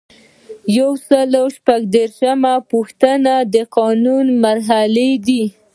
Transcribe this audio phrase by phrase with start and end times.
[0.77, 5.43] یو سل او شپږ دیرشمه پوښتنه د قانون مرحلې دي.